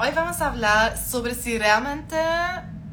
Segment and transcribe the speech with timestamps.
[0.00, 2.16] Hoy vamos a hablar sobre si realmente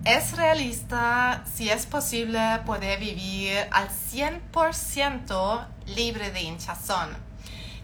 [0.05, 7.15] es realista, si es posible poder vivir al 100% libre de hinchazón,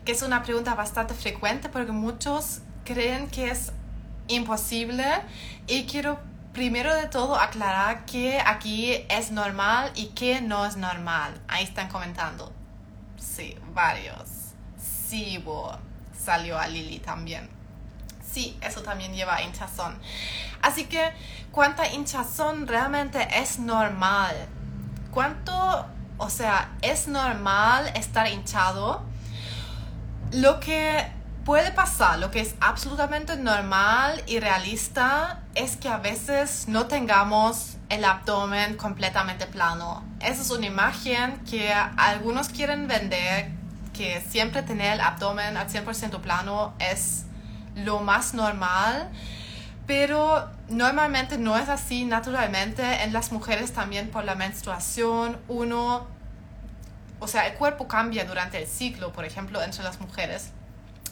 [0.05, 3.73] que es una pregunta bastante frecuente porque muchos creen que es
[4.27, 5.05] imposible
[5.67, 6.17] y quiero
[6.51, 11.39] primero de todo aclarar que aquí es normal y que no es normal.
[11.47, 12.51] Ahí están comentando.
[13.17, 14.55] Sí, varios.
[14.79, 15.45] Sí,
[16.11, 17.60] salió a Lili también
[18.31, 19.99] sí, eso también lleva hinchazón.
[20.61, 21.11] Así que,
[21.51, 24.35] ¿cuánta hinchazón realmente es normal?
[25.11, 25.85] ¿Cuánto,
[26.17, 29.03] o sea, es normal estar hinchado?
[30.31, 31.05] Lo que
[31.43, 37.77] puede pasar, lo que es absolutamente normal y realista, es que a veces no tengamos
[37.89, 40.05] el abdomen completamente plano.
[40.21, 43.51] Esa es una imagen que algunos quieren vender,
[43.93, 47.25] que siempre tener el abdomen al 100% plano es
[47.75, 49.09] lo más normal,
[49.87, 53.03] pero normalmente no es así naturalmente.
[53.03, 56.07] En las mujeres también por la menstruación, uno,
[57.19, 60.51] o sea, el cuerpo cambia durante el ciclo, por ejemplo, entre las mujeres.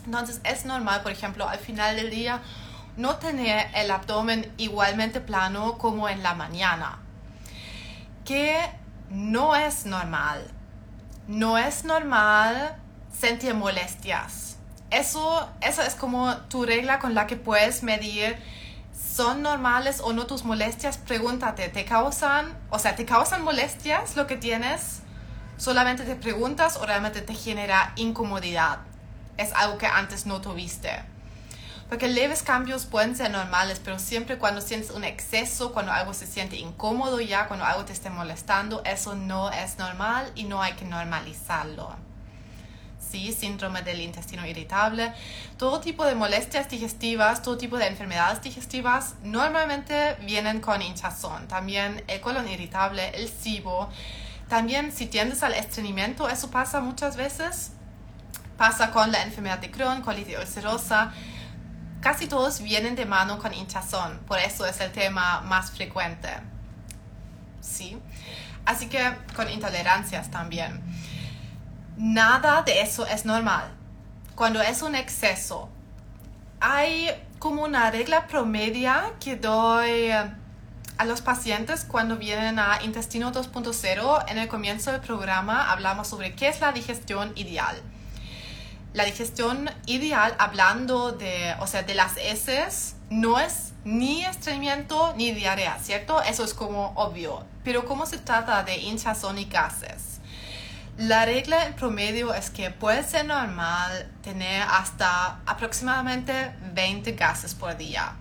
[0.06, 2.42] Entonces es normal, por ejemplo, al final del día
[2.98, 7.00] no tener el abdomen igualmente plano como en la mañana,
[8.26, 8.60] que
[9.10, 10.46] no es normal.
[11.28, 12.76] No es normal
[13.14, 14.49] sentir molestias
[14.92, 18.38] eso, eso es como tu regla con la que puedes medir
[19.20, 20.98] son normales o no tus molestias.
[20.98, 25.02] Pregúntate, ¿te causan, o sea, te causan molestias lo que tienes?
[25.58, 28.80] Solamente te preguntas o realmente te genera incomodidad.
[29.38, 31.04] Es algo que antes no tuviste.
[31.90, 36.28] Porque leves cambios pueden ser normales, pero siempre cuando sientes un exceso, cuando algo se
[36.28, 40.74] siente incómodo ya, cuando algo te esté molestando, eso no es normal y no hay
[40.74, 42.09] que normalizarlo.
[43.10, 43.34] ¿Sí?
[43.34, 45.14] síndrome del intestino irritable,
[45.58, 51.48] todo tipo de molestias digestivas, todo tipo de enfermedades digestivas normalmente vienen con hinchazón.
[51.48, 53.90] También el colon irritable, el SIBO.
[54.48, 57.72] También si tiendes al estreñimiento, eso pasa muchas veces.
[58.58, 61.14] Pasa con la enfermedad de Crohn, colitis ulcerosa.
[62.02, 66.30] Casi todos vienen de mano con hinchazón, por eso es el tema más frecuente.
[67.62, 67.98] ¿Sí?
[68.66, 70.82] Así que con intolerancias también
[72.00, 73.66] nada de eso es normal.
[74.34, 75.70] Cuando es un exceso,
[76.62, 84.26] hay como una regla promedia que doy a los pacientes cuando vienen a Intestino 2.0.
[84.30, 87.82] En el comienzo del programa hablamos sobre qué es la digestión ideal.
[88.94, 95.32] La digestión ideal, hablando de, o sea, de las heces, no es ni estreñimiento ni
[95.32, 96.22] diarrea, ¿cierto?
[96.22, 97.44] Eso es como obvio.
[97.64, 100.09] Pero ¿cómo se trata de hinchazón y gases?
[101.00, 107.78] La regla en promedio es que puede ser normal tener hasta aproximadamente 20 gases por
[107.78, 108.18] día.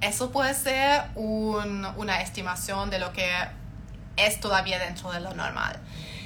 [0.00, 3.30] Eso puede ser una estimación de lo que
[4.16, 5.78] es todavía dentro de lo normal.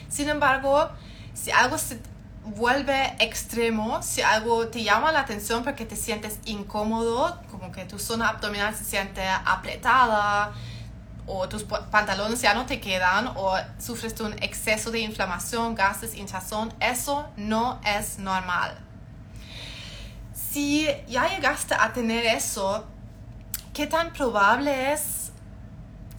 [0.08, 0.88] Sin embargo,
[1.34, 2.00] si algo se
[2.44, 7.98] vuelve extremo, si algo te llama la atención porque te sientes incómodo, como que tu
[7.98, 10.52] zona abdominal se siente apretada,
[11.28, 16.72] o tus pantalones ya no te quedan o sufres un exceso de inflamación, gases, hinchazón,
[16.80, 18.78] eso no es normal.
[20.34, 22.86] Si ya llegaste a tener eso,
[23.74, 25.30] ¿qué tan probable es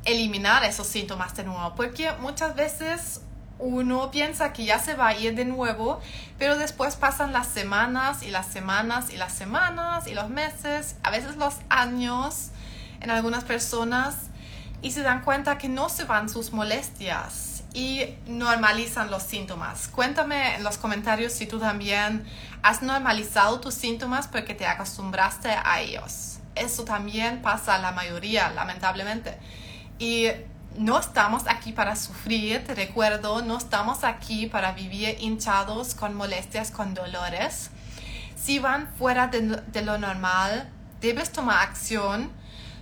[0.06, 1.74] eliminar esos síntomas de nuevo?
[1.75, 3.22] Porque muchas veces
[3.58, 6.00] uno piensa que ya se va a ir de nuevo,
[6.38, 11.09] pero después pasan las semanas y las semanas y las semanas y los meses, a
[11.09, 12.52] veces los años
[13.02, 14.28] en algunas personas
[14.81, 19.88] y se dan cuenta que no se van sus molestias y normalizan los síntomas.
[19.88, 22.25] Cuéntame en los comentarios si tú también
[22.63, 26.39] has normalizado tus síntomas porque te acostumbraste a ellos.
[26.56, 29.38] Eso también pasa a la mayoría, lamentablemente.
[30.00, 30.28] Y
[30.78, 36.72] no estamos aquí para sufrir, te recuerdo, no estamos aquí para vivir hinchados con molestias,
[36.72, 37.69] con dolores.
[38.35, 40.69] Si van fuera de, de lo normal,
[41.01, 42.31] debes tomar acción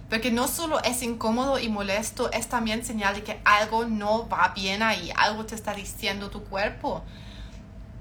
[0.09, 4.53] porque no solo es incómodo y molesto, es también señal de que algo no va
[4.55, 7.03] bien ahí, algo te está diciendo tu cuerpo.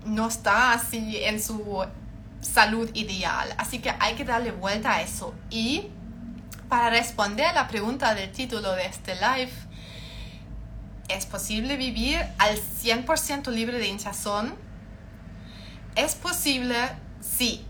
[0.05, 1.85] No está así en su
[2.41, 3.53] salud ideal.
[3.59, 5.35] Así que hay que darle vuelta a eso.
[5.51, 5.89] Y
[6.69, 9.53] para responder a la pregunta del título de este live,
[11.09, 14.55] ¿es posible vivir al 100% libre de hinchazón?
[15.97, 16.77] ¿Es posible?
[17.21, 17.66] Sí,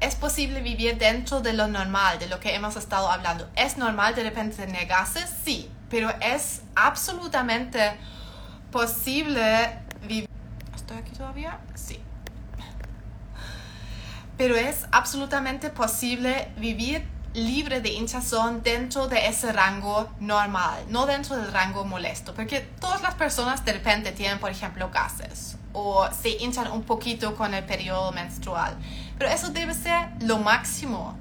[0.00, 3.48] es posible vivir dentro de lo normal, de lo que hemos estado hablando.
[3.56, 5.28] ¿Es normal de repente tener gases?
[5.44, 7.96] Sí, pero es absolutamente
[8.70, 10.28] posible vivir...
[10.74, 11.58] ¿Estoy aquí todavía?
[11.74, 12.00] Sí.
[14.36, 21.36] pero es absolutamente posible vivir libre de hinchazón dentro de ese rango normal, no dentro
[21.36, 26.30] del rango molesto, porque todas las personas de repente tienen, por ejemplo, gases o se
[26.30, 28.76] hinchan un poquito con el periodo menstrual,
[29.16, 31.16] pero eso debe ser lo máximo.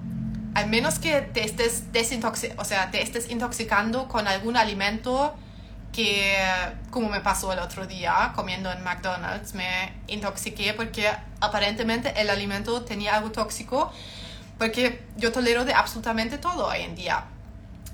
[0.55, 1.83] Al menos que te estés,
[2.57, 5.35] o sea, te estés intoxicando con algún alimento
[5.93, 6.35] que,
[6.89, 12.83] como me pasó el otro día comiendo en McDonald's, me intoxiqué porque aparentemente el alimento
[12.83, 13.91] tenía algo tóxico
[14.57, 17.25] porque yo tolero de absolutamente todo hoy en día.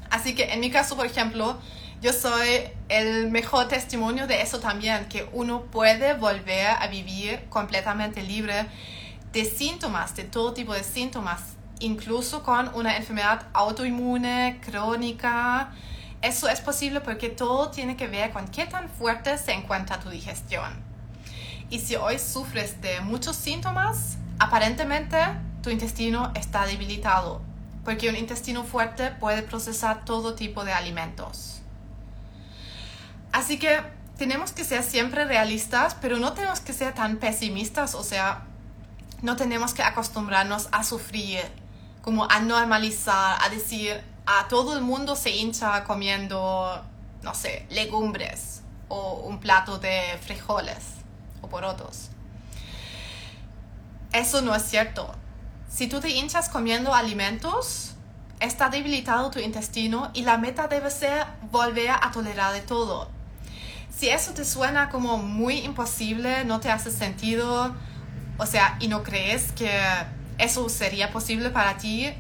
[0.10, 1.60] Así que en mi caso, por ejemplo,
[2.04, 8.22] yo soy el mejor testimonio de eso también, que uno puede volver a vivir completamente
[8.22, 8.66] libre
[9.32, 11.42] de síntomas, de todo tipo de síntomas,
[11.80, 15.72] incluso con una enfermedad autoinmune, crónica.
[16.22, 20.10] Eso es posible porque todo tiene que ver con qué tan fuerte se encuentra tu
[20.10, 20.74] digestión.
[21.70, 25.20] Y si hoy sufres de muchos síntomas, aparentemente
[25.62, 27.42] tu intestino está debilitado,
[27.86, 31.63] porque un intestino fuerte puede procesar todo tipo de alimentos.
[33.34, 33.82] Así que
[34.18, 38.46] tenemos que ser siempre realistas, pero no tenemos que ser tan pesimistas, o sea,
[39.24, 41.42] no tenemos que acostumbrarnos a sufrir,
[42.04, 46.82] como a normalizar, a decir, a todo el mundo se hincha comiendo,
[47.24, 50.84] no sé, legumbres o un plato de frijoles
[51.42, 52.10] o porotos.
[54.12, 55.12] Eso no es cierto.
[55.68, 57.96] Si tú te hinchas comiendo alimentos,
[58.40, 63.13] está debilitado tu intestino y la meta debe ser volver a tolerar de todo.
[63.96, 67.76] Si eso te suena como muy imposible, no te hace sentido,
[68.38, 69.70] o sea, y no crees que
[70.38, 72.12] eso sería posible para ti,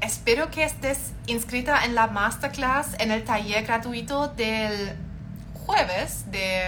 [0.00, 4.96] espero que estés inscrita en la masterclass, en el taller gratuito del
[5.54, 6.62] jueves, de,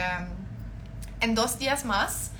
[1.21, 2.31] en dos días más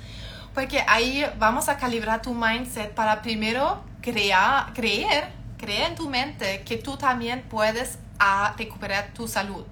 [0.57, 5.25] porque ahí vamos a calibrar tu mindset para primero crear, creer,
[5.55, 9.63] creer en tu mente que tú también puedes a recuperar tu salud.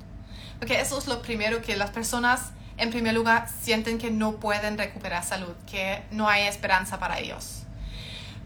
[0.59, 4.77] Porque eso es lo primero que las personas en primer lugar sienten que no pueden
[4.77, 7.63] recuperar salud, que no hay esperanza para ellos.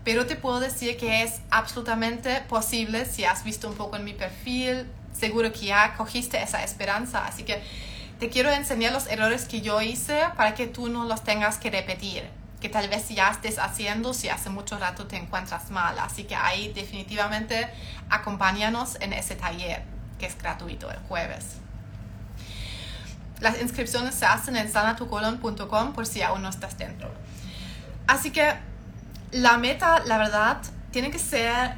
[0.04, 4.14] Pero te puedo decir que es absolutamente posible si has visto un poco en mi
[4.14, 7.62] perfil, seguro que ya cogiste esa esperanza, así que
[8.20, 11.72] te quiero enseñar los errores que yo hice para que tú no los tengas que
[11.72, 12.24] repetir,
[12.60, 15.98] que tal vez ya estés haciendo si hace mucho rato te encuentras mal.
[16.00, 17.70] Así que ahí definitivamente
[18.10, 19.84] acompáñanos en ese taller
[20.20, 21.60] que es gratuito el jueves.
[23.40, 27.10] Las inscripciones se hacen en sanatucolon.com por si aún no estás dentro.
[28.08, 28.54] Así que
[29.32, 31.76] la meta, la verdad, tiene que ser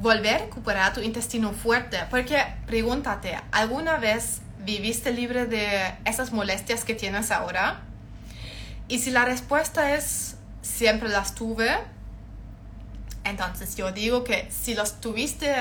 [0.00, 1.98] volver a recuperar tu intestino fuerte.
[2.10, 7.80] Porque pregúntate, ¿alguna vez ¿viviste libre de esas molestias que tienes ahora?
[8.88, 11.70] Y si la respuesta es siempre las tuve,
[13.24, 15.54] entonces yo digo que si los tuviste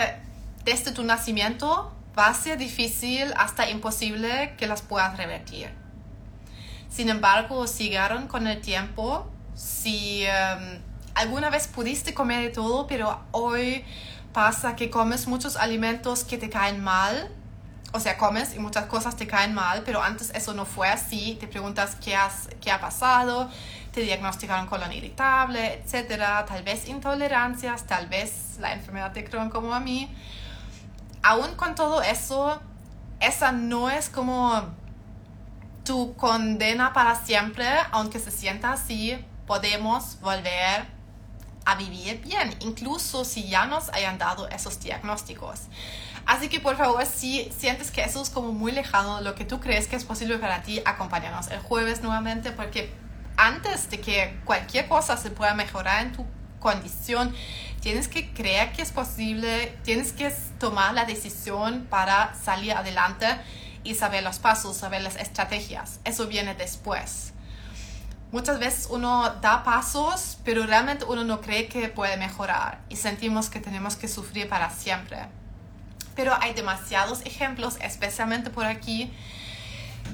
[0.66, 5.70] desde tu nacimiento, va a ser difícil hasta imposible que las puedas revertir.
[6.90, 9.28] Sin embargo, siguieron con el tiempo.
[9.56, 10.80] Si em,
[11.16, 13.84] alguna vez pudiste comer de todo, pero hoy
[14.32, 17.32] pasa que comes muchos alimentos que te caen mal,
[17.94, 21.38] o sea, comes y muchas cosas te caen mal, pero antes eso no fue así.
[21.40, 23.50] Te preguntas qué, has, qué ha pasado,
[23.92, 29.74] te diagnosticaron colon irritable, etcétera, tal vez intolerancias, tal vez la enfermedad de Crohn como
[29.76, 30.10] a mí.
[31.24, 32.62] Aún con todo eso,
[33.20, 34.62] esa no es como
[35.84, 40.86] tu condena para siempre, aunque se sienta así, podemos volver
[41.66, 45.62] a vivir bien, incluso si ya nos hayan dado esos diagnósticos.
[46.26, 49.60] Así que por favor, si sientes que eso es como muy lejano lo que tú
[49.60, 52.94] crees que es posible para ti, acompáñanos el jueves nuevamente porque
[53.36, 56.26] antes de que cualquier cosa se pueda mejorar en tu
[56.60, 57.36] condición,
[57.84, 63.28] tienes que creer que es posible, tienes que tomar la decisión para salir adelante
[63.84, 66.00] y saber los pasos, saber las estrategias.
[66.04, 67.34] Eso viene después.
[68.32, 73.52] Muchas veces uno da pasos, pero realmente uno no cree que puede mejorar y sentimos
[73.52, 75.28] que tenemos que sufrir para siempre
[76.16, 79.12] pero hay demasiados ejemplos, especialmente por aquí,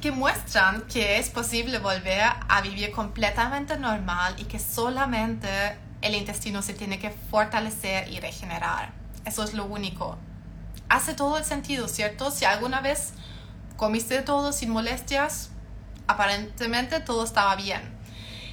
[0.01, 6.62] que muestran que es posible volver a vivir completamente normal y que solamente el intestino
[6.62, 8.94] se tiene que fortalecer y regenerar.
[9.25, 10.18] Eso es lo único.
[10.88, 12.32] Hace todo el sentido, ¿cierto?
[12.32, 13.13] Si alguna vez
[13.77, 15.50] comiste todo sin molestias,
[16.08, 17.82] aparentemente todo estaba bien.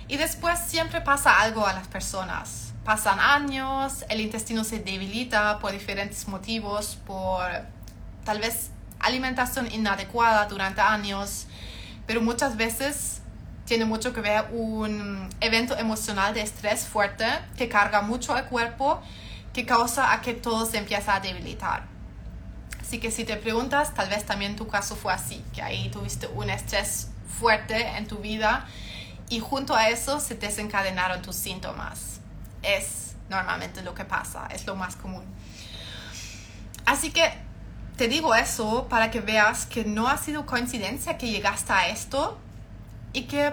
[0.08, 5.72] Y después siempre pasa algo a las personas pasan años, el intestino se debilita por
[5.72, 7.42] diferentes motivos, por
[8.24, 11.46] tal vez alimentación inadecuada durante años,
[12.06, 13.15] pero muchas veces
[13.66, 19.02] tiene mucho que ver un evento emocional de estrés fuerte que carga mucho al cuerpo,
[19.52, 21.84] que causa a que todo se empiece a debilitar.
[22.80, 26.28] Así que si te preguntas, tal vez también tu caso fue así, que ahí tuviste
[26.28, 27.08] un estrés
[27.40, 28.66] fuerte en tu vida
[29.28, 32.20] y junto a eso se desencadenaron tus síntomas.
[32.62, 35.24] Es normalmente lo que pasa, es lo más común.
[36.84, 37.32] Así que
[37.96, 42.38] te digo eso para que veas que no ha sido coincidencia que llegaste a esto
[43.16, 43.50] y que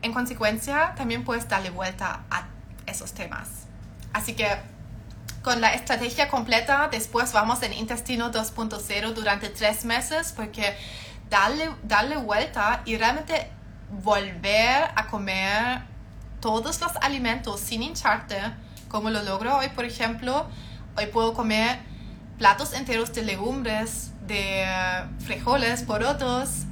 [0.00, 2.46] en consecuencia también puedes darle vuelta a
[2.86, 3.48] esos temas.
[4.14, 4.48] Así que
[5.42, 10.74] con la estrategia completa, después vamos en intestino 2.0 durante tres meses porque
[11.28, 13.50] darle, darle vuelta y realmente
[14.02, 15.82] volver a comer
[16.40, 18.40] todos los alimentos sin hincharte,
[18.88, 20.46] como lo logro hoy, por ejemplo,
[20.96, 21.78] hoy puedo comer
[22.38, 24.64] platos enteros de legumbres, de
[25.18, 26.64] frijoles, porotos,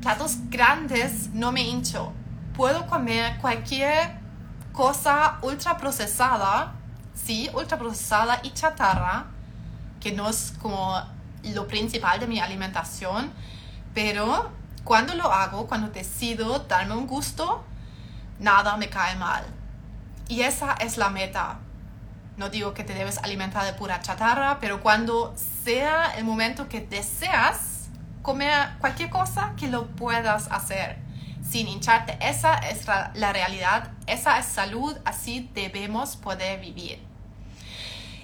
[0.00, 2.12] platos grandes, no me hincho.
[2.56, 4.18] Puedo comer cualquier
[4.72, 6.72] cosa ultra procesada,
[7.14, 9.26] sí, ultra procesada y chatarra,
[10.00, 11.00] que no es como
[11.42, 13.32] lo principal de mi alimentación,
[13.94, 14.50] pero
[14.84, 17.64] cuando lo hago, cuando decido darme un gusto,
[18.38, 19.44] nada me cae mal.
[20.28, 21.58] Y esa es la meta.
[22.36, 26.80] No digo que te debes alimentar de pura chatarra, pero cuando sea el momento que
[26.80, 27.77] deseas
[28.28, 30.98] comer cualquier cosa, que lo puedas hacer
[31.42, 32.18] sin hincharte.
[32.20, 36.98] Esa es la realidad, esa es salud, así debemos poder vivir.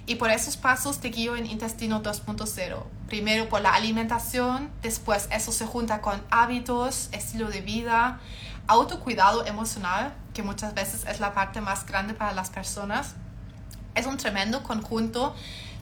[0.05, 2.83] Y por esos pasos te guío en intestino 2.0.
[3.07, 8.19] Primero por la alimentación, después eso se junta con hábitos, estilo de vida,
[8.67, 13.15] autocuidado emocional, que muchas veces es la parte más grande para las personas
[13.95, 15.33] es un tremendo conjunto.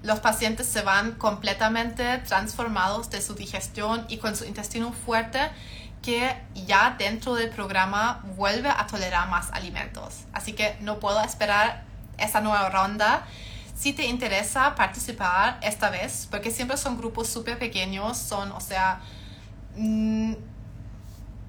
[0.04, 5.40] Los pacientes se van completamente transformados de su digestión y con su intestino fuerte
[6.02, 10.26] que ya dentro del programa vuelve a tolerar más alimentos.
[10.34, 11.86] Así que no puedo esperar
[12.18, 13.26] esa nueva ronda.
[13.76, 19.00] Si te interesa participar esta vez, porque siempre son grupos súper pequeños, son, o sea,
[19.78, 20.34] mm,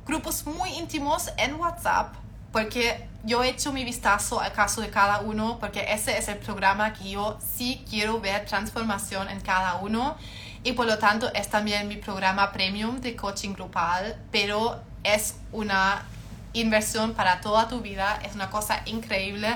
[0.06, 2.14] grupos muy íntimos en WhatsApp,
[2.52, 6.38] porque yo he hecho mi vistazo al caso de cada uno, porque ese es el
[6.38, 10.16] programa que yo sí quiero ver transformación en cada uno.
[10.62, 16.04] Y por lo tanto es también mi programa premium de coaching grupal, pero es una
[16.52, 18.18] inversión para toda tu vida.
[18.24, 19.48] Es una cosa increíble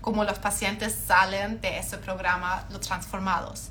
[0.00, 3.70] como los pacientes salen de ese programa los transformados.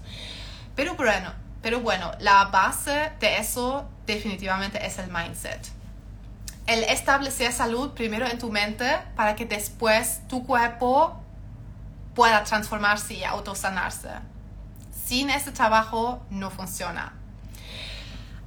[0.75, 1.31] Pero bueno,
[1.62, 5.83] pero bueno, la base de eso definitivamente es el mindset
[6.65, 11.22] el establecer salud primero en tu mente para que después tu cuerpo
[12.15, 14.10] pueda transformarse y autosanarse.
[15.05, 17.13] Sin ese trabajo no funciona.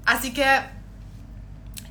[0.07, 0.47] Así que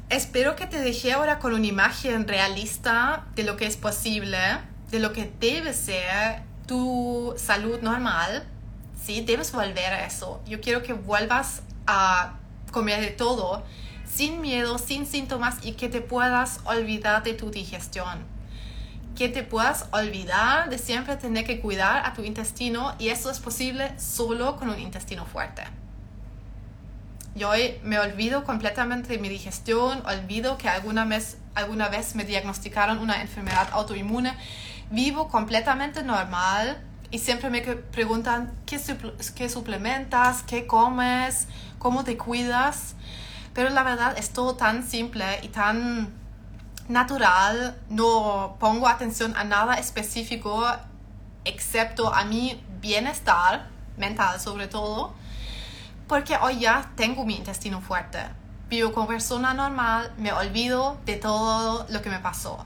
[0.09, 4.39] espero que te dejé ahora con una imagen realista de lo que es posible,
[4.89, 8.47] de lo que debe ser tu salud normal.
[8.99, 10.41] Sí, debes volver a eso.
[10.47, 12.33] Yo quiero que vuelvas a
[12.71, 13.63] comer de todo
[14.05, 18.19] sin miedo, sin síntomas y que te puedas olvidar de tu digestión.
[19.15, 23.39] Que te puedas olvidar de siempre tener que cuidar a tu intestino y eso es
[23.39, 25.63] posible solo con un intestino fuerte.
[27.35, 32.23] Yo hoy me olvido completamente de mi digestión, olvido que alguna vez, alguna vez me
[32.23, 34.33] diagnosticaron una enfermedad autoinmune,
[34.89, 36.81] vivo completamente normal
[37.11, 38.79] y siempre me preguntan qué,
[39.35, 41.47] qué suplementas, qué comes,
[41.77, 42.95] cómo te cuidas.
[43.55, 46.13] Pero la verdad es todo tan simple y tan
[46.87, 47.75] natural.
[47.89, 50.63] No pongo atención a nada específico
[51.45, 55.15] excepto a mi bienestar mental sobre todo.
[56.07, 58.19] Porque hoy ya tengo mi intestino fuerte.
[58.69, 62.65] Vivo como persona normal, me olvido de todo lo que me pasó.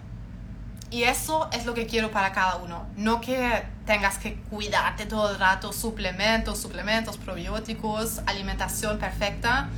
[0.92, 2.88] Y eso es lo que quiero para cada uno.
[2.98, 9.70] No que tengas que cuidarte todo el rato, suplementos, suplementos, probióticos, alimentación perfecta.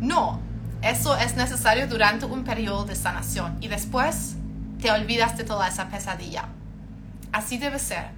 [0.00, 0.40] No,
[0.82, 4.36] eso es necesario durante un periodo de sanación y después
[4.80, 6.48] te olvidas de toda esa pesadilla.
[7.32, 8.10] Así debe ser.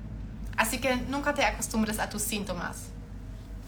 [0.57, 2.89] Así que nunca te acostumbres a tus síntomas.